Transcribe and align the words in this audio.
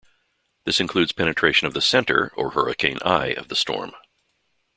This 0.65 0.79
includes 0.79 1.11
penetration 1.11 1.67
of 1.67 1.75
the 1.75 1.79
center 1.79 2.31
or 2.33 2.49
hurricane 2.53 2.97
eye 3.05 3.33
of 3.33 3.49
the 3.49 3.55
storm. 3.55 3.91